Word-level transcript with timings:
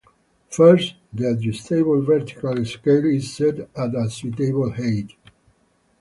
First 0.49 0.95
the 1.13 1.29
adjustable 1.29 2.01
vertical 2.01 2.65
scale 2.65 3.05
is 3.05 3.35
set 3.35 3.59
at 3.59 3.93
a 3.93 4.09
suitable 4.09 4.71
height. 4.71 5.11